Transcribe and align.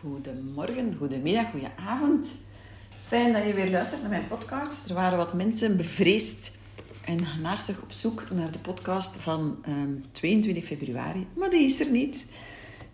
Goedemorgen, 0.00 0.94
goedemiddag, 0.98 1.50
goedenavond. 1.50 2.36
Fijn 3.04 3.32
dat 3.32 3.44
je 3.44 3.52
weer 3.52 3.70
luistert 3.70 4.00
naar 4.00 4.10
mijn 4.10 4.28
podcast. 4.28 4.88
Er 4.88 4.94
waren 4.94 5.18
wat 5.18 5.34
mensen 5.34 5.76
bevreesd 5.76 6.58
en 7.04 7.18
naarstig 7.40 7.82
op 7.82 7.92
zoek 7.92 8.30
naar 8.30 8.50
de 8.50 8.58
podcast 8.58 9.16
van 9.16 9.58
um, 9.68 10.04
22 10.12 10.64
februari. 10.64 11.26
Maar 11.36 11.50
die 11.50 11.64
is 11.64 11.80
er 11.80 11.90
niet. 11.90 12.26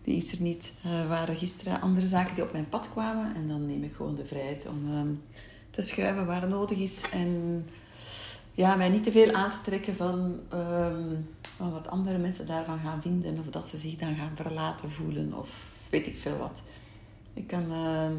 Die 0.05 0.17
is 0.17 0.33
er 0.33 0.41
niet. 0.41 0.73
Er 0.85 1.09
waren 1.09 1.37
gisteren 1.37 1.81
andere 1.81 2.07
zaken 2.07 2.35
die 2.35 2.45
op 2.45 2.53
mijn 2.53 2.69
pad 2.69 2.89
kwamen. 2.91 3.35
En 3.35 3.49
dan 3.49 3.67
neem 3.67 3.85
ik 3.85 3.95
gewoon 3.95 4.15
de 4.15 4.27
vrijheid 4.27 4.67
om 4.67 4.91
um, 4.95 5.23
te 5.71 5.83
schuiven 5.83 6.27
waar 6.27 6.49
nodig 6.49 6.79
is. 6.79 7.11
En 7.13 7.65
ja, 8.53 8.77
mij 8.77 8.89
niet 8.89 9.05
te 9.05 9.13
veel 9.13 9.33
aan 9.33 9.51
te 9.51 9.61
trekken 9.65 9.97
van 9.97 10.41
um, 10.55 11.29
wat 11.57 11.89
andere 11.89 12.19
mensen 12.19 12.47
daarvan 12.47 12.79
gaan 12.79 13.03
vinden. 13.03 13.39
Of 13.39 13.47
dat 13.51 13.69
ze 13.69 13.79
zich 13.79 13.97
dan 13.97 14.17
gaan 14.17 14.33
verlaten 14.35 14.91
voelen. 14.91 15.35
Of 15.39 15.73
weet 15.91 16.07
ik 16.07 16.17
veel 16.17 16.37
wat. 16.37 16.63
Ik 17.35 17.47
kan 17.47 17.73
uh, 17.73 18.11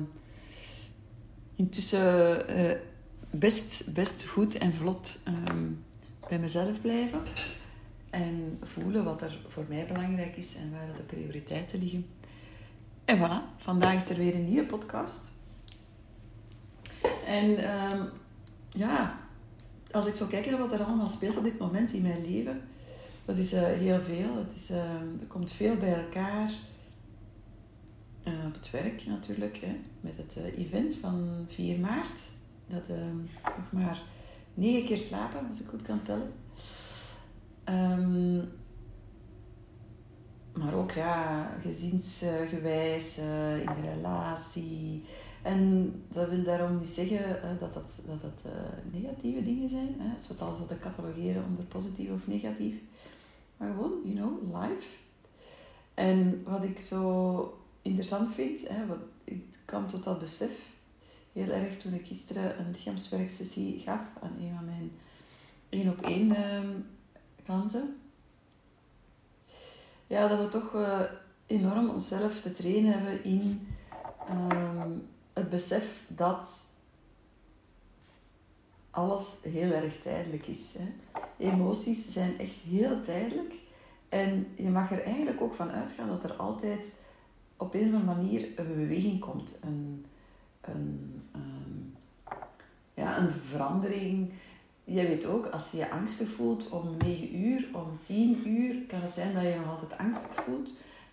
intussen 1.55 2.45
uh, 2.59 2.71
best, 3.29 3.93
best 3.93 4.25
goed 4.27 4.57
en 4.57 4.73
vlot 4.73 5.19
um, 5.27 5.83
bij 6.29 6.39
mezelf 6.39 6.81
blijven. 6.81 7.21
En 8.09 8.59
voelen 8.61 9.03
wat 9.03 9.21
er 9.21 9.41
voor 9.47 9.65
mij 9.67 9.85
belangrijk 9.85 10.37
is 10.37 10.55
en 10.55 10.71
waar 10.71 10.95
de 10.95 11.03
prioriteiten 11.03 11.79
liggen. 11.79 12.05
En 13.05 13.17
voilà, 13.17 13.57
vandaag 13.57 14.01
is 14.01 14.09
er 14.09 14.17
weer 14.17 14.35
een 14.35 14.49
nieuwe 14.49 14.65
podcast. 14.65 15.31
En 17.25 17.71
um, 17.93 18.09
ja, 18.69 19.19
als 19.91 20.07
ik 20.07 20.15
zo 20.15 20.25
kijk 20.25 20.45
naar 20.45 20.59
wat 20.59 20.73
er 20.73 20.83
allemaal 20.83 21.07
speelt 21.07 21.37
op 21.37 21.43
dit 21.43 21.59
moment 21.59 21.93
in 21.93 22.01
mijn 22.01 22.21
leven, 22.21 22.61
dat 23.25 23.37
is 23.37 23.53
uh, 23.53 23.61
heel 23.61 24.01
veel. 24.01 24.35
Het 24.35 24.51
is, 24.55 24.69
er 24.69 25.27
komt 25.27 25.51
veel 25.51 25.75
bij 25.75 25.93
elkaar. 26.03 26.51
Uh, 28.27 28.45
op 28.45 28.53
het 28.53 28.71
werk 28.71 29.05
natuurlijk, 29.05 29.57
hè, 29.57 29.79
met 30.01 30.17
het 30.17 30.35
event 30.57 30.95
van 30.95 31.45
4 31.47 31.79
maart. 31.79 32.19
Dat 32.67 32.87
nog 33.43 33.71
maar 33.71 34.01
negen 34.53 34.85
keer 34.85 34.97
slapen, 34.97 35.47
als 35.47 35.59
ik 35.59 35.67
goed 35.67 35.81
kan 35.81 36.01
tellen. 36.03 36.31
Um, 37.69 38.51
maar 40.53 40.73
ook 40.73 40.91
ja, 40.91 41.51
gezinsgewijs, 41.61 43.17
in 43.17 43.69
de 43.81 43.93
relatie. 43.95 45.03
En 45.41 45.93
dat 46.11 46.29
wil 46.29 46.43
daarom 46.43 46.79
niet 46.79 46.89
zeggen 46.89 47.57
dat 47.59 47.73
dat, 47.73 47.95
dat, 48.05 48.43
negatieve 48.91 49.43
dingen 49.43 49.69
zijn. 49.69 49.95
Hè? 49.97 50.15
Als 50.15 50.27
we 50.27 50.33
het 50.33 50.41
al 50.41 50.65
te 50.65 50.79
catalogeren 50.79 51.45
onder 51.49 51.65
positief 51.65 52.11
of 52.11 52.27
negatief. 52.27 52.75
Maar 53.57 53.73
gewoon, 53.73 53.91
you 54.03 54.15
know, 54.15 54.61
life. 54.61 54.89
En 55.93 56.43
wat 56.43 56.63
ik 56.63 56.79
zo 56.79 57.64
interessant 57.85 58.33
vind, 58.33 58.67
hè, 58.67 58.85
wat, 58.85 58.97
ik 59.23 59.43
kwam 59.65 59.87
tot 59.87 60.03
dat 60.03 60.19
besef 60.19 60.73
heel 61.33 61.49
erg 61.49 61.77
toen 61.77 61.93
ik 61.93 62.07
gisteren 62.07 62.59
een 62.59 62.71
lichaamswerksessie 62.71 63.79
gaf 63.79 64.01
aan 64.21 64.35
een 64.39 64.53
van 64.55 64.65
mijn 64.65 64.91
één 65.69 65.89
op 65.89 66.01
één 66.01 66.29
uh, 66.29 66.59
klanten. 67.43 67.97
Ja, 70.07 70.27
dat 70.27 70.39
we 70.39 70.47
toch 70.47 70.73
uh, 70.73 71.01
enorm 71.45 71.89
onszelf 71.89 72.41
te 72.41 72.53
trainen 72.53 72.91
hebben 72.91 73.23
in 73.23 73.67
um, 74.29 75.07
het 75.33 75.49
besef 75.49 76.01
dat 76.07 76.73
alles 78.89 79.39
heel 79.41 79.71
erg 79.71 79.99
tijdelijk 79.99 80.47
is. 80.47 80.77
Hè. 80.77 80.85
Emoties 81.37 82.09
zijn 82.09 82.39
echt 82.39 82.55
heel 82.55 83.01
tijdelijk. 83.01 83.53
En 84.09 84.47
je 84.55 84.69
mag 84.69 84.91
er 84.91 85.03
eigenlijk 85.03 85.41
ook 85.41 85.53
van 85.53 85.71
uitgaan 85.71 86.07
dat 86.07 86.23
er 86.23 86.33
altijd 86.33 86.93
op 87.57 87.73
een 87.73 87.87
of 87.87 87.93
andere 87.93 88.21
manier 88.21 88.47
een 88.55 88.75
beweging 88.75 89.19
komt. 89.19 89.59
Een, 89.61 90.05
een, 90.61 91.21
een, 91.31 91.95
ja, 92.93 93.17
een 93.17 93.31
verandering. 93.31 94.31
Jij 94.83 95.07
weet 95.07 95.25
ook, 95.25 95.45
als 95.45 95.71
je 95.71 95.77
je 95.77 95.91
angstig 95.91 96.27
voelt 96.27 96.69
om 96.69 96.97
9 96.97 97.35
uur, 97.35 97.67
om 97.73 97.99
10 98.03 98.47
uur, 98.47 98.75
kan 98.87 99.01
het 99.01 99.13
zijn 99.13 99.33
dat 99.33 99.43
je 99.43 99.55
nog 99.55 99.69
altijd 99.69 99.99
angstig 99.99 100.43
voelt. 100.43 100.69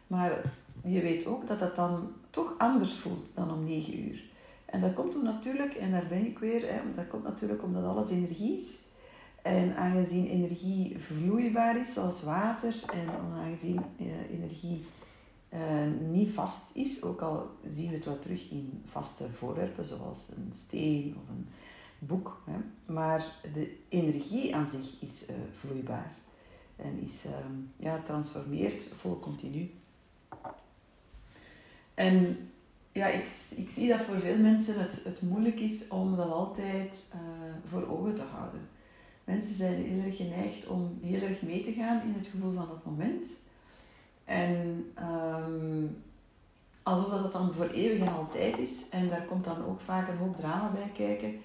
Maar 0.06 0.40
je 0.84 1.00
weet 1.00 1.26
ook 1.26 1.46
dat 1.46 1.60
het 1.60 1.76
dan 1.76 2.12
toch 2.30 2.54
anders 2.58 2.92
voelt 2.92 3.28
dan 3.34 3.52
om 3.52 3.64
9 3.64 4.08
uur. 4.08 4.22
En 4.64 4.80
dat 4.80 4.92
komt 4.92 5.12
toen 5.12 5.24
natuurlijk, 5.24 5.74
en 5.74 5.90
daar 5.90 6.06
ben 6.08 6.26
ik 6.26 6.38
weer, 6.38 6.72
hè, 6.72 6.80
dat 6.94 7.08
komt 7.08 7.22
natuurlijk 7.22 7.62
omdat 7.62 7.84
alles 7.84 8.10
energie 8.10 8.56
is. 8.56 8.80
En 9.42 9.76
aangezien 9.76 10.26
energie 10.26 10.98
vloeibaar 10.98 11.80
is, 11.80 11.92
zoals 11.92 12.22
water, 12.22 12.74
en 12.92 13.08
aangezien 13.34 13.80
eh, 13.98 14.36
energie 14.38 14.84
eh, 15.52 16.08
niet 16.10 16.34
vast 16.34 16.70
is, 16.74 17.02
ook 17.02 17.20
al 17.20 17.50
zien 17.66 17.88
we 17.88 17.94
het 17.94 18.04
wel 18.04 18.18
terug 18.18 18.50
in 18.50 18.82
vaste 18.86 19.30
voorwerpen, 19.32 19.84
zoals 19.84 20.30
een 20.36 20.52
steen 20.54 21.16
of 21.16 21.28
een 21.28 21.48
boek. 21.98 22.42
Hè, 22.46 22.56
maar 22.92 23.26
de 23.52 23.76
energie 23.88 24.54
aan 24.54 24.68
zich 24.68 25.00
is 25.00 25.30
uh, 25.30 25.36
vloeibaar 25.52 26.12
en 26.76 27.02
is 27.04 27.24
ehm, 27.24 27.52
ja, 27.76 28.02
transformeert 28.04 28.88
vol 28.96 29.18
continu. 29.18 29.70
En 31.94 32.50
ja, 32.92 33.06
ik, 33.06 33.28
ik 33.56 33.70
zie 33.70 33.88
dat 33.88 34.00
voor 34.00 34.20
veel 34.20 34.38
mensen 34.38 34.80
het, 34.80 35.04
het 35.04 35.22
moeilijk 35.22 35.60
is 35.60 35.88
om 35.88 36.16
dat 36.16 36.30
altijd 36.30 37.10
uh, 37.14 37.20
voor 37.70 37.88
ogen 37.88 38.14
te 38.14 38.22
houden. 38.22 38.68
Mensen 39.24 39.54
zijn 39.54 39.84
heel 39.84 40.04
erg 40.04 40.16
geneigd 40.16 40.66
om 40.66 40.98
heel 41.02 41.22
erg 41.22 41.42
mee 41.42 41.64
te 41.64 41.72
gaan 41.72 42.02
in 42.02 42.14
het 42.16 42.26
gevoel 42.26 42.54
van 42.54 42.68
dat 42.68 42.84
moment. 42.84 43.28
En 44.24 44.81
alsof 46.82 47.08
dat 47.08 47.32
dan 47.32 47.54
voor 47.54 47.68
eeuwig 47.68 48.00
en 48.00 48.14
altijd 48.14 48.58
is. 48.58 48.88
En 48.88 49.08
daar 49.08 49.24
komt 49.24 49.44
dan 49.44 49.64
ook 49.64 49.80
vaak 49.80 50.08
een 50.08 50.16
hoop 50.16 50.36
drama 50.36 50.70
bij 50.70 50.90
kijken. 50.94 51.40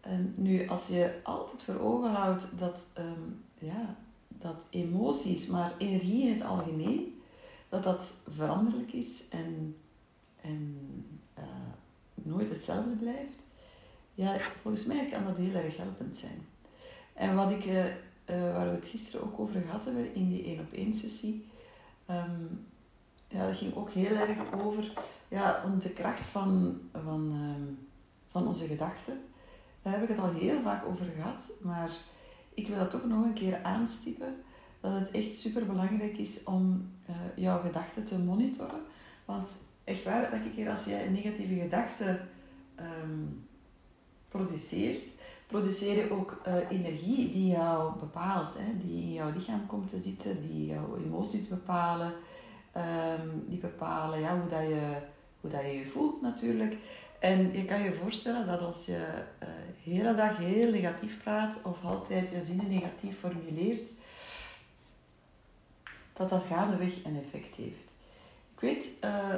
En 0.00 0.34
nu, 0.36 0.68
als 0.68 0.88
je 0.88 1.20
altijd 1.22 1.62
voor 1.62 1.80
ogen 1.80 2.10
houdt 2.10 2.46
dat, 2.58 2.86
um, 2.98 3.42
ja, 3.58 3.96
dat 4.28 4.64
emoties, 4.70 5.46
maar 5.46 5.72
energie 5.78 6.26
in 6.26 6.32
het 6.34 6.44
algemeen, 6.44 7.20
dat 7.68 7.82
dat 7.82 8.12
veranderlijk 8.36 8.92
is 8.92 9.28
en 9.28 9.76
en 10.44 10.78
uh, 11.38 11.44
nooit 12.14 12.48
hetzelfde 12.48 12.94
blijft, 12.94 13.46
ja, 14.14 14.36
volgens 14.62 14.84
mij 14.86 15.06
kan 15.06 15.24
dat 15.24 15.36
heel 15.36 15.54
erg 15.54 15.76
helpend 15.76 16.16
zijn. 16.16 16.46
En 17.12 17.34
wat 17.34 17.50
ik, 17.50 17.64
uh, 17.64 17.84
uh, 17.84 17.92
waar 18.26 18.68
we 18.68 18.74
het 18.74 18.88
gisteren 18.88 19.26
ook 19.26 19.40
over 19.40 19.60
gehad 19.60 19.84
hebben 19.84 20.14
in 20.14 20.28
die 20.28 20.44
één 20.44 20.60
op 20.60 20.72
één 20.72 20.94
sessie, 20.94 21.46
um, 22.10 22.66
ja, 23.34 23.46
dat 23.46 23.56
ging 23.56 23.74
ook 23.74 23.90
heel 23.90 24.16
erg 24.16 24.52
over 24.64 24.92
ja, 25.28 25.64
de 25.78 25.90
kracht 25.90 26.26
van, 26.26 26.80
van, 26.92 27.20
um, 27.20 27.88
van 28.28 28.46
onze 28.46 28.66
gedachten. 28.66 29.20
Daar 29.82 29.92
heb 29.92 30.02
ik 30.02 30.08
het 30.08 30.18
al 30.18 30.32
heel 30.32 30.60
vaak 30.62 30.84
over 30.86 31.06
gehad, 31.16 31.52
maar 31.62 31.90
ik 32.54 32.68
wil 32.68 32.78
dat 32.78 32.90
toch 32.90 33.04
nog 33.04 33.24
een 33.24 33.32
keer 33.32 33.62
aanstippen. 33.62 34.34
Dat 34.80 34.92
het 34.92 35.10
echt 35.10 35.36
super 35.36 35.66
belangrijk 35.66 36.18
is 36.18 36.44
om 36.44 36.90
jouw 37.36 37.60
gedachten 37.60 38.04
te 38.04 38.18
monitoren. 38.18 38.80
Want 39.24 39.50
echt 39.84 40.04
waar, 40.04 40.32
elke 40.32 40.50
keer 40.50 40.70
als 40.70 40.84
jij 40.84 41.08
negatieve 41.08 41.54
gedachte 41.54 42.20
um, 42.80 43.46
produceert, 44.28 45.02
produceer 45.46 45.96
je 45.96 46.10
ook 46.10 46.40
uh, 46.46 46.70
energie 46.70 47.30
die 47.30 47.46
jou 47.46 47.98
bepaalt, 47.98 48.58
hè? 48.58 48.76
die 48.78 49.02
in 49.02 49.12
jouw 49.12 49.32
lichaam 49.32 49.66
komt 49.66 49.88
te 49.88 49.98
zitten, 49.98 50.40
die 50.48 50.66
jouw 50.66 50.96
emoties 50.96 51.48
bepalen, 51.48 52.12
um, 52.76 53.44
die 53.48 53.58
bepalen 53.58 54.20
ja, 54.20 54.40
hoe, 54.40 54.48
dat 54.48 54.60
je, 54.60 54.96
hoe 55.40 55.50
dat 55.50 55.60
je 55.60 55.78
je 55.78 55.86
voelt 55.86 56.22
natuurlijk. 56.22 56.76
En 57.18 57.52
je 57.52 57.64
kan 57.64 57.82
je 57.82 57.92
voorstellen 57.92 58.46
dat 58.46 58.60
als 58.60 58.86
je 58.86 59.24
uh, 59.42 59.48
de 59.84 59.90
hele 59.90 60.14
dag 60.14 60.36
heel 60.36 60.70
negatief 60.70 61.22
praat 61.22 61.62
of 61.62 61.84
altijd 61.84 62.30
je 62.30 62.44
zinnen 62.44 62.68
negatief 62.68 63.18
formuleert, 63.18 63.88
dat 66.12 66.28
dat 66.28 66.44
gaandeweg 66.44 67.04
een 67.04 67.16
effect 67.24 67.54
heeft. 67.56 67.94
Ik 68.54 68.60
weet, 68.60 68.88
uh, 69.04 69.34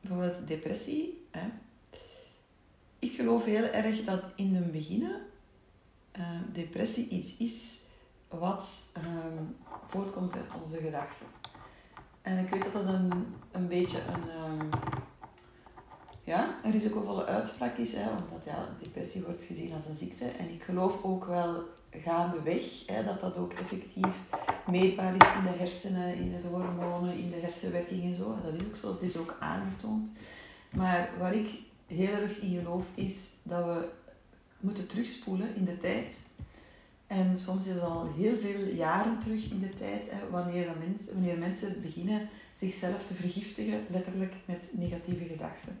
bijvoorbeeld 0.00 0.48
depressie. 0.48 1.26
Hè. 1.30 1.48
Ik 2.98 3.12
geloof 3.12 3.44
heel 3.44 3.64
erg 3.64 4.04
dat 4.04 4.22
in 4.34 4.52
de 4.52 4.60
beginnen 4.60 5.20
uh, 6.16 6.40
depressie 6.52 7.08
iets 7.08 7.36
is 7.36 7.87
wat 8.28 8.92
uh, 8.98 9.04
voortkomt 9.88 10.34
uit 10.34 10.62
onze 10.64 10.78
gedachten. 10.78 11.26
En 12.22 12.38
ik 12.38 12.48
weet 12.48 12.62
dat 12.62 12.72
dat 12.72 12.86
een, 12.86 13.36
een 13.52 13.68
beetje 13.68 13.98
een, 13.98 14.22
uh, 14.60 14.80
ja, 16.24 16.54
een 16.64 16.72
risicovolle 16.72 17.24
uitspraak 17.24 17.76
is, 17.76 17.94
hè, 17.94 18.08
omdat 18.10 18.44
ja, 18.44 18.68
depressie 18.82 19.22
wordt 19.22 19.42
gezien 19.42 19.74
als 19.74 19.86
een 19.86 19.96
ziekte. 19.96 20.24
En 20.24 20.48
ik 20.48 20.62
geloof 20.62 21.02
ook 21.02 21.24
wel 21.24 21.62
gaandeweg 21.90 22.86
hè, 22.86 23.04
dat 23.04 23.20
dat 23.20 23.36
ook 23.36 23.52
effectief 23.52 24.16
meetbaar 24.70 25.14
is 25.14 25.34
in 25.36 25.42
de 25.42 25.58
hersenen, 25.58 26.14
in 26.14 26.40
de 26.40 26.48
hormonen, 26.48 27.18
in 27.18 27.30
de 27.30 27.40
hersenwerking 27.40 28.04
en 28.04 28.16
zo. 28.16 28.38
Dat 28.44 28.54
is 28.54 28.66
ook 28.66 28.76
zo, 28.76 28.92
het 28.92 29.02
is 29.02 29.16
ook 29.16 29.36
aangetoond. 29.40 30.08
Maar 30.70 31.10
waar 31.18 31.34
ik 31.34 31.48
heel 31.86 32.12
erg 32.12 32.38
in 32.38 32.58
geloof 32.58 32.84
is 32.94 33.30
dat 33.42 33.64
we 33.64 33.88
moeten 34.60 34.88
terugspoelen 34.88 35.54
in 35.54 35.64
de 35.64 35.78
tijd 35.78 36.18
En 37.08 37.38
soms 37.38 37.66
is 37.66 37.74
het 37.74 37.82
al 37.82 38.12
heel 38.16 38.38
veel 38.38 38.64
jaren 38.64 39.18
terug 39.20 39.50
in 39.50 39.60
de 39.60 39.74
tijd, 39.74 40.10
hè, 40.10 40.30
wanneer, 40.30 40.72
mensen, 40.78 41.38
mensen 41.38 41.82
beginnen 41.82 42.28
zichzelf 42.58 43.06
te 43.06 43.14
vergiftigen, 43.14 43.86
letterlijk 43.90 44.34
met 44.44 44.70
negatieve 44.72 45.24
gedachten. 45.24 45.78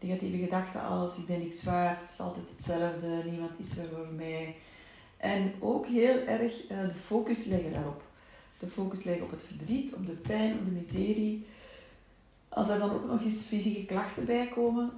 Negatieve 0.00 0.38
gedachten 0.38 0.82
als 0.82 1.18
ik 1.18 1.26
ben 1.26 1.38
niks 1.38 1.64
waard, 1.64 2.00
het 2.00 2.10
is 2.12 2.20
altijd 2.20 2.46
hetzelfde, 2.56 3.22
niemand 3.30 3.50
is 3.56 3.78
er 3.78 3.88
voor 3.88 4.08
mij. 4.16 4.56
En 5.16 5.52
ook 5.60 5.86
heel 5.86 6.18
erg 6.18 6.70
uh, 6.70 6.80
de 6.80 6.94
focus 6.94 7.44
leggen 7.44 7.72
daarop. 7.72 8.02
De 8.58 8.66
focus 8.66 9.04
leggen 9.04 9.24
op 9.24 9.30
het 9.30 9.42
verdriet, 9.42 9.94
op 9.94 10.06
de 10.06 10.12
pijn, 10.12 10.58
op 10.58 10.64
de 10.64 10.70
miserie. 10.70 11.46
Als 12.48 12.68
er 12.68 12.78
dan 12.78 12.90
ook 12.90 13.06
nog 13.06 13.22
eens 13.22 13.44
fysieke 13.44 13.84
klachten 13.84 14.24
bij 14.24 14.46
komen, 14.46 14.90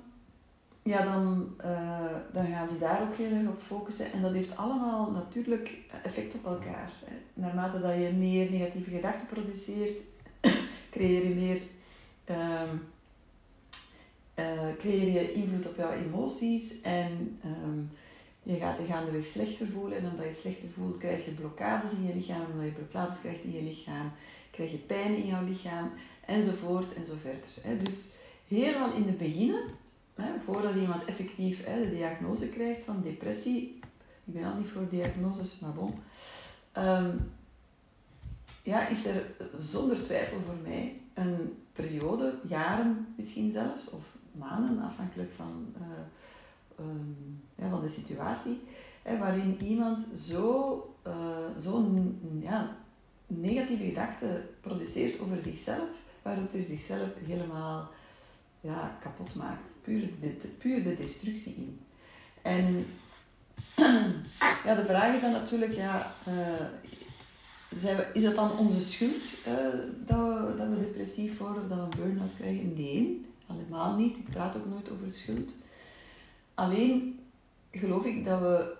ja, 0.88 1.04
dan, 1.04 1.54
uh, 1.64 2.16
dan 2.32 2.46
gaan 2.46 2.68
ze 2.68 2.78
daar 2.78 3.02
ook 3.02 3.14
heel 3.14 3.30
erg 3.30 3.48
op 3.48 3.62
focussen. 3.62 4.12
En 4.12 4.22
dat 4.22 4.32
heeft 4.32 4.56
allemaal 4.56 5.10
natuurlijk 5.10 5.78
effect 6.02 6.34
op 6.34 6.44
elkaar. 6.44 6.92
Naarmate 7.34 7.80
dat 7.80 7.94
je 7.94 8.12
meer 8.18 8.50
negatieve 8.50 8.90
gedachten 8.90 9.26
produceert, 9.26 9.96
creëer 10.90 11.28
je 11.28 11.34
meer... 11.34 11.60
Um, 12.30 12.86
uh, 14.38 14.76
creëer 14.78 15.12
je 15.12 15.32
invloed 15.32 15.68
op 15.68 15.76
jouw 15.76 15.92
emoties 15.92 16.80
en 16.80 17.40
um, 17.44 17.90
je 18.42 18.56
gaat 18.56 18.78
je 18.78 18.84
gaandeweg 18.84 19.26
slechter 19.26 19.66
voelen. 19.66 19.98
En 19.98 20.10
omdat 20.10 20.26
je 20.26 20.34
slechter 20.34 20.68
voelt, 20.68 20.98
krijg 20.98 21.24
je 21.24 21.30
blokkades 21.30 21.92
in 21.92 22.06
je 22.06 22.14
lichaam. 22.14 22.46
Omdat 22.52 22.66
je 22.66 22.72
blokkades 22.72 23.20
krijgt 23.20 23.44
in 23.44 23.52
je 23.52 23.62
lichaam, 23.62 24.12
krijg 24.50 24.70
je 24.70 24.76
pijn 24.76 25.16
in 25.16 25.26
jouw 25.26 25.44
lichaam, 25.44 25.90
enzovoort 26.26 26.94
en 26.94 27.06
zo 27.06 27.12
verder. 27.20 27.50
Hè. 27.60 27.82
Dus 27.82 28.14
helemaal 28.48 28.92
in 28.92 29.06
het 29.06 29.18
begin 29.18 29.54
voordat 30.44 30.74
iemand 30.74 31.04
effectief 31.04 31.64
hè, 31.64 31.84
de 31.84 31.90
diagnose 31.90 32.48
krijgt 32.48 32.84
van 32.84 33.02
depressie, 33.02 33.80
ik 34.24 34.34
ben 34.34 34.44
al 34.44 34.56
niet 34.56 34.68
voor 34.68 34.88
diagnoses, 34.90 35.58
maar 35.58 35.72
bon, 35.72 35.94
um, 36.76 37.30
ja, 38.62 38.88
is 38.88 39.06
er 39.06 39.22
zonder 39.58 40.02
twijfel 40.02 40.38
voor 40.46 40.56
mij 40.62 41.00
een 41.14 41.56
periode, 41.72 42.34
jaren 42.46 43.06
misschien 43.16 43.52
zelfs, 43.52 43.90
of 43.90 44.16
maanden, 44.32 44.82
afhankelijk 44.82 45.32
van, 45.32 45.74
uh, 45.80 46.86
um, 46.86 47.42
ja, 47.54 47.68
van 47.68 47.80
de 47.80 47.88
situatie, 47.88 48.60
hè, 49.02 49.18
waarin 49.18 49.62
iemand 49.62 50.18
zo, 50.18 50.94
uh, 51.06 51.12
zo'n 51.56 52.18
ja, 52.42 52.76
negatieve 53.26 53.84
gedachten 53.84 54.48
produceert 54.60 55.20
over 55.20 55.42
zichzelf, 55.42 55.88
waardoor 56.22 56.46
hij 56.50 56.64
zichzelf 56.64 57.08
helemaal 57.26 57.90
ja, 58.60 58.98
kapot 59.00 59.34
maakt. 59.34 59.72
Puur 59.82 60.08
de, 60.20 60.48
puur 60.58 60.82
de 60.82 60.96
destructie 60.96 61.54
in. 61.54 61.80
En 62.42 62.86
ja, 64.66 64.74
de 64.74 64.84
vraag 64.86 65.14
is 65.14 65.20
dan 65.20 65.32
natuurlijk, 65.32 65.72
ja, 65.74 66.14
uh, 66.28 66.66
is 68.12 68.22
dat 68.22 68.34
dan 68.34 68.58
onze 68.58 68.80
schuld 68.80 69.22
uh, 69.48 69.54
dat, 70.06 70.18
we, 70.18 70.54
dat 70.56 70.68
we 70.68 70.80
depressief 70.80 71.38
worden 71.38 71.62
of 71.62 71.68
dat 71.68 71.78
we 71.78 71.84
een 71.84 72.04
burn-out 72.04 72.36
krijgen? 72.36 72.74
Nee, 72.74 73.26
helemaal 73.46 73.96
niet. 73.96 74.16
Ik 74.16 74.30
praat 74.30 74.56
ook 74.56 74.66
nooit 74.66 74.90
over 74.90 75.12
schuld. 75.12 75.52
Alleen 76.54 77.20
geloof 77.70 78.04
ik 78.04 78.24
dat 78.24 78.40
we 78.40 78.76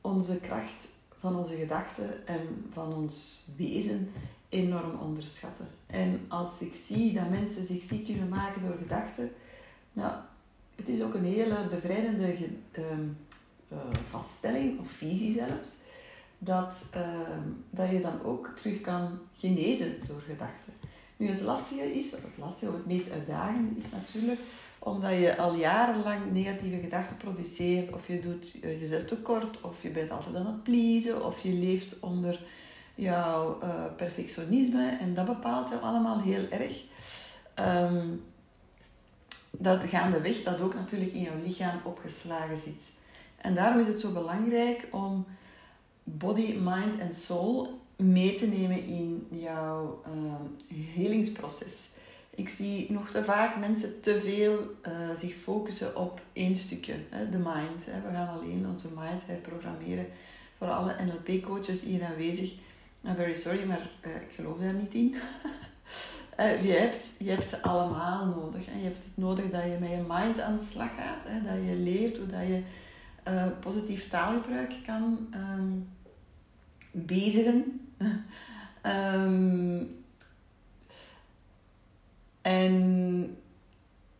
onze 0.00 0.40
kracht 0.40 0.88
van 1.18 1.36
onze 1.36 1.56
gedachten 1.56 2.26
en 2.26 2.66
van 2.72 2.94
ons 2.94 3.48
wezen 3.56 4.12
enorm 4.48 4.98
onderschatten. 5.00 5.68
En 5.86 6.20
als 6.28 6.60
ik 6.60 6.74
zie 6.74 7.12
dat 7.12 7.30
mensen 7.30 7.66
zich 7.66 7.84
ziek 7.84 8.04
kunnen 8.04 8.28
maken 8.28 8.62
door 8.62 8.76
gedachten, 8.82 9.30
nou, 9.92 10.12
het 10.76 10.88
is 10.88 11.02
ook 11.02 11.14
een 11.14 11.24
hele 11.24 11.68
bevrijdende 11.70 12.34
uh, 12.78 13.78
vaststelling, 14.10 14.80
of 14.80 14.90
visie 14.90 15.34
zelfs, 15.34 15.76
dat, 16.38 16.74
ehm, 16.90 17.42
dat 17.70 17.90
je 17.90 18.00
dan 18.00 18.22
ook 18.22 18.52
terug 18.56 18.80
kan 18.80 19.18
genezen 19.36 19.94
door 20.06 20.20
gedachten. 20.20 20.72
Nu, 21.16 21.28
het 21.28 21.40
lastige 21.40 21.98
is, 21.98 22.14
of 22.14 22.22
het 22.22 22.38
lastige, 22.38 22.70
of 22.70 22.76
het 22.76 22.86
meest 22.86 23.10
uitdagende 23.10 23.78
is 23.78 23.90
natuurlijk, 23.90 24.40
omdat 24.78 25.10
je 25.10 25.36
al 25.36 25.54
jarenlang 25.54 26.32
negatieve 26.32 26.80
gedachten 26.80 27.16
produceert, 27.16 27.92
of 27.92 28.06
je 28.06 28.20
doet 28.20 28.58
jezelf 28.60 29.02
tekort, 29.02 29.60
of 29.60 29.82
je 29.82 29.90
bent 29.90 30.10
altijd 30.10 30.36
aan 30.36 30.46
het 30.46 30.62
pleasen, 30.62 31.24
of 31.24 31.42
je 31.42 31.52
leeft 31.52 32.00
onder 32.00 32.40
jouw 32.98 33.58
uh, 33.62 33.84
perfectionisme 33.96 34.96
en 35.00 35.14
dat 35.14 35.26
bepaalt 35.26 35.68
jou 35.68 35.82
allemaal 35.82 36.20
heel 36.20 36.48
erg. 36.48 36.82
Um, 37.54 38.22
dat 39.50 39.80
gaandeweg 39.86 40.42
dat 40.42 40.60
ook 40.60 40.74
natuurlijk 40.74 41.12
in 41.12 41.22
jouw 41.22 41.42
lichaam 41.44 41.80
opgeslagen 41.84 42.58
zit. 42.58 42.96
En 43.36 43.54
daarom 43.54 43.80
is 43.80 43.86
het 43.86 44.00
zo 44.00 44.12
belangrijk 44.12 44.86
om 44.90 45.26
body, 46.04 46.56
mind 46.56 46.98
en 46.98 47.14
soul 47.14 47.80
mee 47.96 48.34
te 48.34 48.46
nemen 48.46 48.86
in 48.86 49.26
jouw 49.30 50.02
uh, 50.06 50.32
helingsproces. 50.94 51.90
Ik 52.30 52.48
zie 52.48 52.92
nog 52.92 53.10
te 53.10 53.24
vaak 53.24 53.58
mensen 53.58 54.00
te 54.00 54.20
veel 54.20 54.58
uh, 54.86 55.16
zich 55.16 55.34
focussen 55.34 55.96
op 55.96 56.20
één 56.32 56.56
stukje, 56.56 56.94
hè, 57.10 57.30
de 57.30 57.36
mind. 57.36 57.86
Hè. 57.86 58.00
We 58.08 58.14
gaan 58.14 58.38
alleen 58.38 58.66
onze 58.70 58.88
mind 58.88 59.22
hè, 59.26 59.34
programmeren. 59.34 60.06
Voor 60.58 60.70
alle 60.70 60.96
NLP-coaches 61.04 61.80
hier 61.80 62.04
aanwezig 62.04 62.52
I'm 63.08 63.16
very 63.16 63.34
sorry, 63.34 63.64
maar 63.64 63.90
uh, 64.06 64.14
ik 64.14 64.34
geloof 64.34 64.58
daar 64.58 64.72
niet 64.72 64.94
in. 64.94 65.14
uh, 66.40 66.62
je, 66.66 66.72
hebt, 66.72 67.16
je 67.18 67.30
hebt 67.30 67.50
ze 67.50 67.62
allemaal 67.62 68.26
nodig. 68.26 68.66
Hè. 68.66 68.76
Je 68.76 68.84
hebt 68.84 69.04
het 69.04 69.16
nodig 69.16 69.50
dat 69.50 69.62
je 69.62 69.76
met 69.80 69.90
je 69.90 70.04
mind 70.08 70.40
aan 70.40 70.58
de 70.58 70.64
slag 70.64 70.90
gaat. 70.96 71.24
Hè. 71.26 71.42
Dat 71.42 71.66
je 71.66 71.74
leert 71.74 72.16
hoe 72.16 72.26
dat 72.26 72.40
je 72.40 72.62
uh, 73.28 73.46
positief 73.60 74.08
taalgebruik 74.08 74.74
kan 74.86 75.34
um, 75.34 75.88
bezigen. 76.90 77.80
um, 78.82 79.88
en 82.42 83.36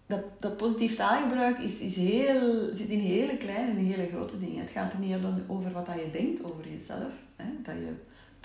dat, 0.06 0.24
dat 0.40 0.56
positief 0.56 0.96
taalgebruik 0.96 1.58
is, 1.58 1.80
is 1.80 1.96
heel, 1.96 2.76
zit 2.76 2.88
in 2.88 2.98
hele 2.98 3.36
kleine 3.36 3.70
en 3.70 3.76
hele 3.76 4.08
grote 4.08 4.40
dingen. 4.40 4.60
Het 4.60 4.70
gaat 4.70 4.92
er 4.92 4.98
niet 4.98 5.14
alleen 5.14 5.44
over 5.46 5.72
wat 5.72 5.86
dat 5.86 5.94
je 5.94 6.10
denkt 6.10 6.44
over 6.44 6.68
jezelf. 6.68 7.12
Hè. 7.36 7.44
Dat 7.62 7.74
je 7.74 7.94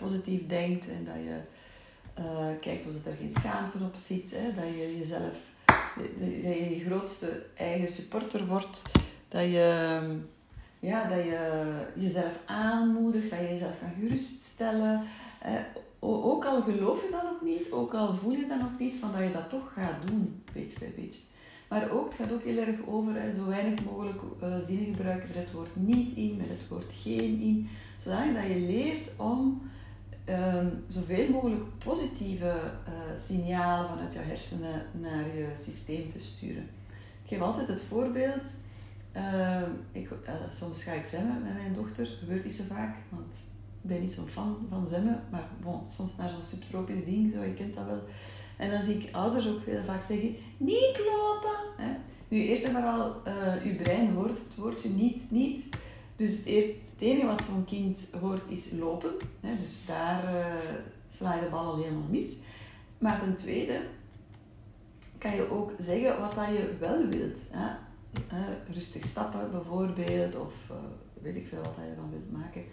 positief 0.03 0.47
denkt 0.47 0.87
en 0.87 1.05
dat 1.05 1.15
je 1.15 1.37
uh, 2.19 2.59
kijkt 2.59 2.87
of 2.87 3.05
er 3.05 3.15
geen 3.19 3.33
schaamte 3.33 3.77
op 3.83 3.95
zit. 3.95 4.31
Hè, 4.31 4.53
dat 4.55 4.65
je 4.77 4.97
jezelf, 4.97 5.37
dat 5.95 6.55
je 6.57 6.75
je 6.75 6.85
grootste 6.85 7.45
eigen 7.55 7.89
supporter 7.89 8.45
wordt. 8.47 8.81
Dat 9.27 9.43
je, 9.43 9.99
ja, 10.79 11.07
dat 11.07 11.23
je 11.23 11.85
jezelf 11.95 12.39
aanmoedigt, 12.45 13.29
dat 13.29 13.39
je 13.39 13.47
jezelf 13.47 13.79
kan 13.79 13.91
geruststellen. 13.99 15.01
Ook 15.99 16.45
al 16.45 16.61
geloof 16.61 17.01
je 17.01 17.09
dat 17.11 17.23
nog 17.23 17.41
niet, 17.41 17.71
ook 17.71 17.93
al 17.93 18.15
voel 18.15 18.31
je 18.31 18.47
dat 18.47 18.59
nog 18.59 18.79
niet, 18.79 18.95
van 18.99 19.11
dat 19.11 19.21
je 19.21 19.31
dat 19.31 19.49
toch 19.49 19.73
gaat 19.73 20.07
doen, 20.07 20.43
beetje 20.53 20.79
bij 20.79 20.93
beetje. 20.95 21.19
Maar 21.69 21.91
ook, 21.91 22.07
het 22.09 22.15
gaat 22.15 22.31
ook 22.31 22.43
heel 22.43 22.57
erg 22.57 22.75
over 22.87 23.13
hè, 23.13 23.33
zo 23.33 23.47
weinig 23.47 23.83
mogelijk 23.85 24.19
uh, 24.43 24.55
zinnen 24.65 24.95
gebruiken 24.95 25.27
met 25.27 25.43
het 25.43 25.51
woord 25.51 25.75
niet 25.75 26.17
in, 26.17 26.37
met 26.37 26.49
het 26.49 26.67
woord 26.67 26.93
geen 27.01 27.41
in. 27.41 27.69
Zodat 27.97 28.47
je 28.47 28.59
leert 28.59 29.09
om 29.17 29.61
um, 30.29 30.83
zoveel 30.87 31.29
mogelijk 31.29 31.77
positieve 31.77 32.45
uh, 32.87 33.21
signalen 33.23 33.89
vanuit 33.89 34.13
je 34.13 34.19
hersenen 34.19 34.85
naar 34.91 35.35
je 35.35 35.47
systeem 35.57 36.11
te 36.11 36.19
sturen. 36.19 36.63
Ik 37.23 37.29
geef 37.29 37.41
altijd 37.41 37.67
het 37.67 37.81
voorbeeld. 37.81 38.51
Uh, 39.15 39.61
ik, 39.91 40.09
uh, 40.09 40.33
soms 40.49 40.83
ga 40.83 40.91
ik 40.91 41.05
zwemmen 41.05 41.43
met 41.43 41.53
mijn 41.53 41.73
dochter, 41.73 42.05
gebeurt 42.05 42.43
niet 42.43 42.53
zo 42.53 42.63
vaak, 42.69 42.95
want 43.09 43.33
ik 43.81 43.89
ben 43.89 43.99
niet 43.99 44.11
zo'n 44.11 44.27
fan 44.27 44.67
van 44.69 44.87
zwemmen, 44.87 45.23
maar 45.31 45.47
bon, 45.61 45.81
soms 45.89 46.15
naar 46.15 46.29
zo'n 46.29 46.49
subtropisch 46.49 47.05
ding, 47.05 47.33
zo, 47.33 47.43
je 47.43 47.53
kent 47.53 47.73
dat 47.73 47.85
wel. 47.85 48.03
En 48.57 48.69
dan 48.69 48.81
zie 48.81 48.97
ik 48.97 49.15
ouders 49.15 49.47
ook 49.47 49.65
heel 49.65 49.83
vaak 49.83 50.03
zeggen, 50.03 50.35
niet 50.57 50.99
lopen. 51.11 51.59
Hè? 51.77 51.91
Nu, 52.27 52.47
eerst 52.47 52.63
en 52.63 52.71
vooral, 52.71 53.15
uh, 53.27 53.63
uw 53.63 53.75
brein 53.75 54.13
hoort 54.13 54.39
het 54.39 54.55
woordje 54.55 54.89
niet, 54.89 55.31
niet. 55.31 55.65
Dus 56.15 56.43
eerst 56.43 56.69
het 56.93 57.01
enige 57.01 57.25
wat 57.25 57.43
zo'n 57.43 57.65
kind 57.65 58.15
hoort 58.21 58.41
is 58.47 58.71
lopen. 58.71 59.11
Hè, 59.39 59.55
dus 59.61 59.85
daar 59.85 60.23
uh, 60.23 60.55
sla 61.09 61.35
je 61.35 61.41
de 61.41 61.49
bal 61.49 61.65
al 61.65 61.77
helemaal 61.77 62.07
mis. 62.09 62.35
Maar 62.97 63.19
ten 63.19 63.35
tweede 63.35 63.81
kan 65.17 65.35
je 65.35 65.51
ook 65.51 65.71
zeggen 65.79 66.19
wat 66.19 66.35
dat 66.35 66.47
je 66.47 66.75
wel 66.79 67.07
wilt. 67.07 67.39
Hè. 67.49 67.75
rustig 68.73 69.05
stappen 69.05 69.51
bijvoorbeeld, 69.51 70.35
of 70.35 70.53
uh, 70.71 70.77
weet 71.21 71.35
ik 71.35 71.47
veel 71.47 71.61
wat 71.61 71.75
je 71.75 71.89
ervan 71.89 72.09
wilt 72.09 72.31
maken. 72.31 72.63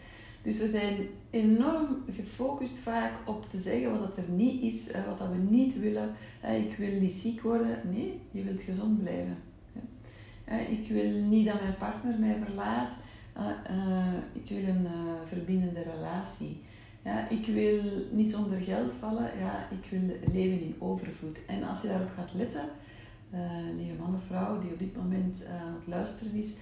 Dus 0.42 0.58
we 0.58 0.68
zijn 0.68 1.08
enorm 1.30 2.04
gefocust 2.10 2.78
vaak 2.78 3.12
op 3.24 3.50
te 3.50 3.58
zeggen 3.58 4.00
wat 4.00 4.16
er 4.16 4.28
niet 4.28 4.62
is, 4.62 4.90
wat 5.06 5.18
dat 5.18 5.28
we 5.28 5.36
niet 5.36 5.80
willen. 5.80 6.14
Ik 6.68 6.76
wil 6.76 7.00
niet 7.00 7.14
ziek 7.14 7.40
worden. 7.40 7.80
Nee, 7.90 8.20
je 8.30 8.42
wilt 8.42 8.60
gezond 8.60 9.02
blijven. 9.02 9.36
Ik 10.68 10.88
wil 10.88 11.10
niet 11.10 11.46
dat 11.46 11.60
mijn 11.60 11.76
partner 11.78 12.18
mij 12.18 12.36
verlaat. 12.44 12.92
Uh, 13.36 14.14
ik 14.32 14.48
wil 14.48 14.74
een 14.74 14.82
uh, 14.82 15.12
verbindende 15.26 15.82
relatie. 15.82 16.62
Ja, 17.04 17.28
ik 17.28 17.46
wil 17.46 17.82
niet 18.10 18.30
zonder 18.30 18.58
geld 18.58 18.92
vallen. 18.98 19.30
Ja, 19.38 19.68
ik 19.70 19.90
wil 19.90 20.16
leven 20.32 20.60
in 20.60 20.76
overvloed. 20.78 21.38
En 21.46 21.62
als 21.62 21.82
je 21.82 21.88
daarop 21.88 22.10
gaat 22.16 22.34
letten, 22.34 22.64
uh, 23.34 23.40
lieve 23.76 23.94
man 23.98 24.14
of 24.14 24.24
vrouw 24.26 24.60
die 24.60 24.72
op 24.72 24.78
dit 24.78 24.96
moment 24.96 25.46
aan 25.46 25.74
het 25.74 25.86
luisteren 25.86 26.34
is, 26.34 26.52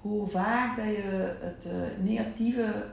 hoe 0.00 0.28
vaak 0.28 0.76
dat 0.76 0.86
je 0.86 1.36
het 1.40 1.66
negatieve, 2.02 2.84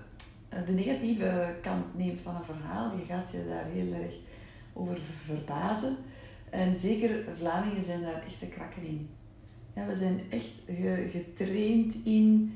de 0.66 0.72
negatieve 0.72 1.56
kant 1.62 1.98
neemt 1.98 2.20
van 2.20 2.36
een 2.36 2.44
verhaal. 2.44 2.98
Je 2.98 3.06
gaat 3.06 3.32
je 3.32 3.46
daar 3.48 3.66
heel 3.66 3.94
erg 3.94 4.14
over 4.74 4.98
verbazen. 5.02 5.98
En 6.50 6.80
zeker 6.80 7.24
Vlamingen 7.38 7.84
zijn 7.84 8.02
daar 8.02 8.24
echt 8.28 8.40
de 8.40 8.48
krakken 8.48 8.84
in. 8.84 9.10
Ja, 9.76 9.86
we 9.86 9.96
zijn 9.96 10.22
echt 10.30 10.52
getraind 11.12 11.96
in, 12.04 12.54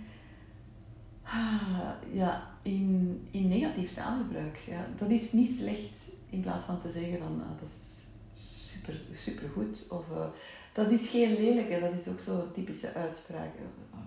ja, 2.12 2.48
in, 2.62 3.28
in 3.32 3.48
negatief 3.48 3.94
taalgebruik. 3.94 4.58
Ja. 4.68 4.88
Dat 4.98 5.10
is 5.10 5.32
niet 5.32 5.56
slecht 5.56 6.12
in 6.30 6.42
plaats 6.42 6.64
van 6.64 6.82
te 6.82 6.92
zeggen 6.92 7.18
van 7.20 7.42
ah, 7.42 7.60
dat 7.60 7.70
is 7.70 8.08
super, 8.32 9.00
super 9.16 9.50
goed. 9.50 9.88
Of 9.90 10.10
uh, 10.12 10.28
dat 10.74 10.92
is 10.92 11.10
geen 11.10 11.34
lelijke, 11.34 11.80
dat 11.80 12.00
is 12.00 12.08
ook 12.08 12.20
zo'n 12.20 12.52
typische 12.54 12.94
uitspraak. 12.94 13.52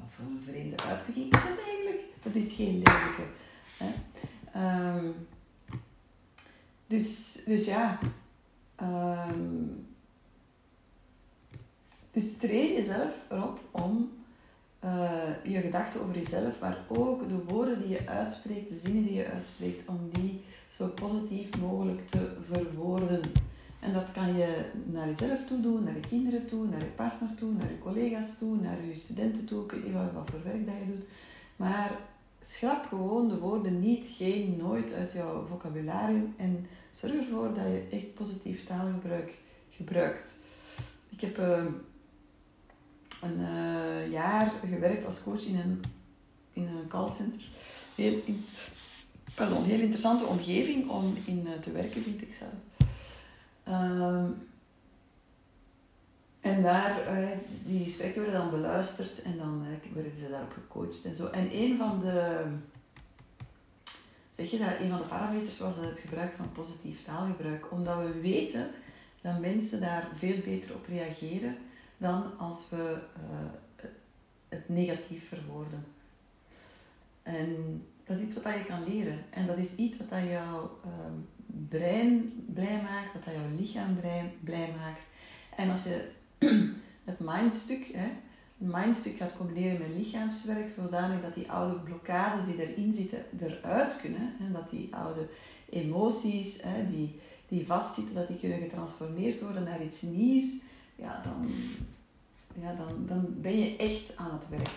Of 0.06 0.18
een 0.18 0.42
vreemde 0.44 0.82
uitdrukking 0.82 1.34
is 1.34 1.42
het 1.42 1.60
eigenlijk. 1.68 2.02
Dat 2.22 2.34
is 2.34 2.52
geen 2.52 2.82
lelijke. 2.82 3.26
Hè. 3.76 3.92
Um, 4.96 5.14
dus, 6.86 7.40
dus 7.46 7.66
ja. 7.66 7.98
Um, 8.82 9.86
dus 12.10 12.36
train 12.36 12.72
jezelf 12.72 13.14
erop 13.30 13.60
om 13.70 14.10
uh, 14.84 15.20
je 15.44 15.60
gedachten 15.60 16.00
over 16.00 16.18
jezelf, 16.18 16.60
maar 16.60 16.78
ook 16.88 17.28
de 17.28 17.44
woorden 17.44 17.80
die 17.80 17.88
je 17.88 18.08
uitspreekt, 18.08 18.68
de 18.68 18.76
zinnen 18.76 19.04
die 19.04 19.14
je 19.14 19.30
uitspreekt, 19.30 19.88
om 19.88 20.10
die 20.12 20.44
zo 20.70 20.86
positief 20.86 21.60
mogelijk 21.60 22.08
te 22.08 22.36
verwoorden. 22.50 23.20
En 23.80 23.92
dat 23.92 24.12
kan 24.12 24.36
je 24.36 24.64
naar 24.84 25.06
jezelf 25.06 25.44
toe 25.46 25.60
doen, 25.60 25.84
naar 25.84 25.94
je 25.94 26.08
kinderen 26.08 26.46
toe, 26.46 26.66
naar 26.66 26.78
je 26.78 26.84
partner 26.84 27.34
toe, 27.34 27.52
naar 27.52 27.70
je 27.70 27.78
collega's 27.78 28.38
toe, 28.38 28.56
naar 28.56 28.84
je 28.84 28.98
studenten 28.98 29.44
toe. 29.44 29.64
Ik 29.64 29.70
weet 29.70 29.92
wat, 29.92 30.30
voor 30.30 30.42
werk 30.44 30.66
dat 30.66 30.74
je 30.78 30.92
doet. 30.92 31.06
Maar 31.56 31.98
schrap 32.40 32.86
gewoon 32.86 33.28
de 33.28 33.38
woorden 33.38 33.80
niet, 33.80 34.06
geen, 34.16 34.56
nooit 34.56 34.92
uit 34.92 35.12
jouw 35.12 35.46
vocabularium 35.46 36.34
en 36.36 36.66
zorg 36.90 37.12
ervoor 37.12 37.54
dat 37.54 37.64
je 37.64 37.86
echt 37.90 38.14
positief 38.14 38.66
taalgebruik 38.66 39.34
gebruikt. 39.70 40.38
Ik 41.08 41.20
heb 41.20 41.38
uh, 41.38 41.64
een 43.22 43.40
uh, 43.40 44.10
jaar 44.10 44.52
gewerkt 44.68 45.04
als 45.04 45.22
coach 45.22 45.44
in 45.44 45.58
een, 45.58 45.82
in 46.52 46.66
een 46.66 46.88
callcenter. 46.88 47.48
Heel, 47.94 48.20
pardon, 49.34 49.64
heel 49.64 49.80
interessante 49.80 50.24
omgeving 50.24 50.88
om 50.88 51.16
in 51.24 51.46
uh, 51.46 51.52
te 51.52 51.72
werken, 51.72 52.02
vind 52.02 52.22
ik 52.22 52.32
zelf. 52.32 52.88
Uh, 53.68 54.24
en 56.40 56.62
daar, 56.62 57.20
uh, 57.20 57.28
die 57.66 57.84
gesprekken 57.84 58.22
werden 58.22 58.40
dan 58.40 58.50
beluisterd 58.50 59.22
en 59.22 59.36
dan 59.36 59.66
werden 59.92 60.12
ze 60.18 60.30
daarop 60.30 60.52
gecoacht 60.52 61.04
en 61.04 61.16
zo. 61.16 61.26
En 61.26 61.56
een 61.56 61.76
van 61.76 62.00
de, 62.00 62.44
zeg 64.30 64.50
je 64.50 64.58
dat, 64.58 64.68
een 64.80 64.90
van 64.90 64.98
de 64.98 65.04
parameters 65.04 65.58
was 65.58 65.76
het 65.76 65.98
gebruik 65.98 66.32
van 66.36 66.52
positief 66.52 67.04
taalgebruik. 67.04 67.72
Omdat 67.72 67.98
we 67.98 68.20
weten 68.20 68.70
dat 69.20 69.40
mensen 69.40 69.80
daar 69.80 70.08
veel 70.16 70.38
beter 70.44 70.74
op 70.74 70.86
reageren 70.86 71.56
dan 72.02 72.38
als 72.38 72.68
we 72.70 72.98
uh, 73.16 73.50
het 74.48 74.68
negatief 74.68 75.28
verwoorden. 75.28 75.84
En 77.22 77.82
dat 78.04 78.16
is 78.16 78.22
iets 78.22 78.34
wat 78.34 78.54
je 78.54 78.64
kan 78.64 78.84
leren. 78.88 79.24
En 79.30 79.46
dat 79.46 79.58
is 79.58 79.74
iets 79.74 79.96
wat 79.96 80.08
jouw 80.08 80.78
uh, 80.86 80.90
brein 81.68 82.32
blij 82.54 82.82
maakt, 82.82 83.12
wat 83.12 83.34
jouw 83.34 83.56
lichaam 83.58 84.00
blij, 84.00 84.34
blij 84.40 84.74
maakt. 84.78 85.02
En 85.56 85.70
als 85.70 85.82
je 85.84 86.10
het 87.10 87.20
mindstuk, 87.20 87.90
hè, 87.92 88.08
het 88.58 88.68
mindstuk 88.68 89.16
gaat 89.16 89.36
combineren 89.36 89.78
met 89.78 89.96
lichaamswerk, 89.96 90.72
zodanig 90.76 91.22
dat 91.22 91.34
die 91.34 91.50
oude 91.50 91.78
blokkades 91.78 92.46
die 92.46 92.68
erin 92.68 92.92
zitten 92.92 93.24
eruit 93.40 94.00
kunnen. 94.00 94.34
Hè, 94.38 94.52
dat 94.52 94.70
die 94.70 94.94
oude 94.94 95.28
emoties 95.70 96.62
hè, 96.62 96.90
die, 96.90 97.20
die 97.48 97.66
vastzitten, 97.66 98.14
dat 98.14 98.28
die 98.28 98.36
kunnen 98.38 98.58
getransformeerd 98.58 99.40
worden 99.40 99.64
naar 99.64 99.82
iets 99.82 100.02
nieuws. 100.02 100.60
Ja, 101.02 101.22
dan, 101.24 101.52
ja, 102.60 102.74
dan, 102.74 103.06
dan 103.06 103.34
ben 103.40 103.58
je 103.58 103.76
echt 103.76 104.16
aan 104.16 104.32
het 104.32 104.48
werk. 104.48 104.70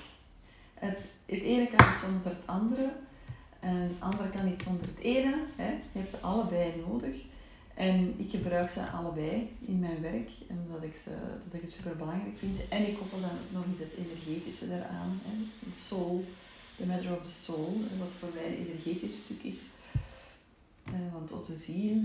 Het, 0.74 0.98
het 1.25 1.41
ene 1.41 1.67
kan 1.67 1.88
niet 1.88 2.00
zonder 2.01 2.25
het 2.25 2.46
andere. 2.46 2.91
En 3.60 3.75
het 3.75 4.00
andere 4.00 4.29
kan 4.29 4.46
niet 4.46 4.62
zonder 4.62 4.88
het 4.88 5.03
ene. 5.03 5.44
Hè. 5.55 5.70
Je 5.70 6.00
hebt 6.00 6.12
ze 6.12 6.20
allebei 6.20 6.84
nodig. 6.88 7.15
En 7.74 8.13
ik 8.17 8.29
gebruik 8.29 8.70
ze 8.70 8.89
allebei 8.89 9.50
in 9.60 9.79
mijn 9.79 10.01
werk, 10.01 10.29
omdat 10.48 10.84
ik, 10.84 10.96
ze, 11.03 11.10
dat 11.44 11.53
ik 11.53 11.62
het 11.62 11.72
super 11.72 11.96
belangrijk 11.96 12.38
vind. 12.38 12.67
En 12.70 12.88
ik 12.88 12.98
koppel 12.98 13.20
dan 13.20 13.29
ook 13.29 13.51
nog 13.51 13.65
eens 13.65 13.79
het 13.79 13.94
energetische 13.98 14.65
eraan. 14.65 15.20
Hè. 15.24 15.38
De 15.60 15.79
soul, 15.79 16.25
the 16.75 16.86
matter 16.86 17.15
of 17.17 17.22
the 17.22 17.32
soul, 17.32 17.82
wat 18.00 18.08
voor 18.20 18.29
mij 18.34 18.48
een 18.48 18.67
energetisch 18.67 19.20
stuk 19.20 19.44
is. 19.44 19.62
Eh, 20.84 21.13
want 21.13 21.32
onze 21.32 21.58
ziel, 21.58 21.98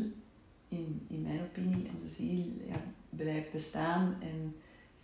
in, 0.69 1.07
in 1.09 1.23
mijn 1.23 1.41
opinie, 1.41 1.91
onze 1.95 2.15
ziel 2.15 2.45
ja, 2.69 2.83
blijft 3.11 3.53
bestaan 3.53 4.17
en 4.21 4.55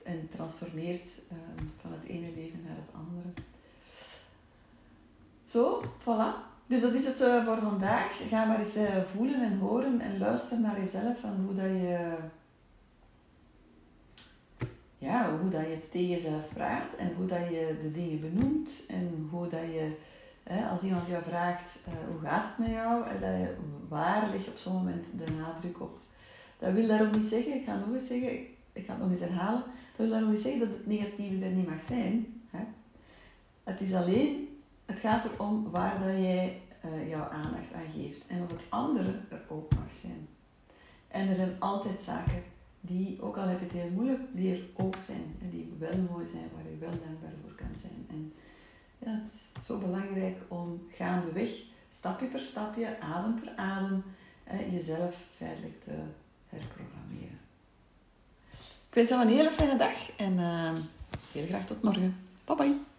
en 0.06 0.28
transformeert 0.34 1.20
ehm, 1.30 1.66
van 1.80 1.92
het 1.92 2.08
ene 2.08 2.30
leven 2.34 2.62
naar 2.66 2.76
het 2.76 2.94
andere. 2.94 3.28
Zo, 5.44 5.82
voilà. 6.00 6.54
Dus 6.66 6.80
dat 6.80 6.92
is 6.92 7.06
het 7.06 7.20
uh, 7.20 7.44
voor 7.44 7.58
vandaag. 7.58 8.28
Ga 8.28 8.44
maar 8.44 8.58
eens 8.58 8.76
uh, 8.76 9.02
voelen 9.14 9.42
en 9.42 9.58
horen 9.58 10.00
en 10.00 10.18
luisteren 10.18 10.62
naar 10.62 10.80
jezelf 10.80 11.20
van 11.20 11.44
hoe 11.44 11.54
dat 11.54 11.64
je, 11.64 12.14
ja, 14.98 15.38
hoe 15.38 15.50
dat 15.50 15.60
je 15.60 15.88
tegen 15.90 16.08
jezelf 16.08 16.48
praat 16.54 16.94
en 16.94 17.14
hoe 17.14 17.26
dat 17.26 17.48
je 17.48 17.78
de 17.82 17.92
dingen 17.92 18.20
benoemt 18.20 18.84
en 18.88 19.28
hoe 19.30 19.48
dat 19.48 19.60
je, 19.60 19.96
als 20.70 20.82
iemand 20.82 21.06
jou 21.06 21.22
vraagt 21.22 21.78
uh, 21.88 21.94
hoe 22.10 22.20
gaat 22.20 22.44
het 22.46 22.58
met 22.58 22.76
jou, 22.76 23.04
dat 23.04 23.20
je, 23.20 23.56
waar 23.88 24.32
je 24.32 24.50
op 24.50 24.58
zo'n 24.58 24.74
moment 24.74 25.06
de 25.16 25.32
nadruk 25.32 25.80
op. 25.80 25.98
Dat 26.58 26.72
wil 26.72 26.86
daarom 26.86 27.10
niet 27.10 27.26
zeggen, 27.26 27.54
ik 27.54 27.64
ga 27.64 27.78
nog 27.78 27.94
eens 27.94 28.06
zeggen, 28.06 28.30
ik 28.72 28.86
ga 28.86 28.92
het 28.92 29.02
nog 29.02 29.10
eens 29.10 29.20
herhalen, 29.20 29.62
dat 29.62 29.96
wil 29.96 30.10
daarom 30.10 30.30
niet 30.30 30.40
zeggen 30.40 30.60
dat 30.60 30.68
het 30.68 30.86
negatieve 30.86 31.44
er 31.44 31.50
niet 31.50 31.68
mag 31.68 31.82
zijn. 31.82 32.42
Hè? 32.50 32.64
Het 33.64 33.80
is 33.80 33.94
alleen, 33.94 34.58
het 34.84 34.98
gaat 34.98 35.24
erom 35.24 35.70
waar 35.70 35.98
dat 35.98 36.22
jij 36.22 36.60
uh, 36.84 37.08
jouw 37.08 37.28
aandacht 37.28 37.72
aan 37.72 37.92
geeft. 37.94 38.26
En 38.26 38.42
of 38.42 38.50
het 38.50 38.60
andere 38.68 39.14
er 39.28 39.42
ook 39.48 39.74
mag 39.74 39.94
zijn. 40.00 40.28
En 41.08 41.28
er 41.28 41.34
zijn 41.34 41.56
altijd 41.58 42.02
zaken 42.02 42.42
die, 42.80 43.22
ook 43.22 43.36
al 43.36 43.48
heb 43.48 43.58
je 43.58 43.64
het 43.64 43.74
heel 43.74 43.90
moeilijk, 43.90 44.20
die 44.32 44.54
er 44.54 44.84
ook 44.84 44.96
zijn. 45.04 45.36
En 45.42 45.50
die 45.50 45.72
wel 45.78 45.96
mooi 46.10 46.26
zijn, 46.26 46.48
waar 46.54 46.72
je 46.72 46.78
wel 46.78 46.90
dankbaar 46.90 47.32
voor 47.42 47.54
kan 47.54 47.76
zijn. 47.76 48.06
En 48.08 48.32
ja, 48.98 49.22
het 49.24 49.32
is 49.32 49.66
zo 49.66 49.78
belangrijk 49.78 50.36
om 50.48 50.86
gaandeweg, 50.92 51.50
stapje 51.92 52.26
per 52.26 52.42
stapje, 52.42 53.00
adem 53.00 53.40
per 53.40 53.52
adem, 53.56 54.02
jezelf 54.70 55.16
feitelijk 55.36 55.84
te 55.84 55.94
herprogrammeren 56.48 56.96
wens 58.96 59.08
jou 59.08 59.22
een 59.22 59.28
hele 59.28 59.50
fijne 59.50 59.76
dag 59.76 60.10
en 60.16 60.32
uh, 60.32 60.72
heel 61.32 61.46
graag 61.46 61.64
tot 61.64 61.82
morgen. 61.82 62.16
Bye 62.44 62.56
bye. 62.56 62.95